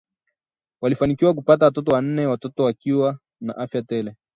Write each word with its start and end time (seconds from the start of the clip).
Walifanikiwa 0.81 1.33
kupata 1.33 1.65
watoto 1.65 1.91
wanne, 1.95 2.27
wote 2.27 2.61
wakiwa 2.63 3.19
na 3.41 3.57
afya 3.57 3.81
tele 3.81 4.15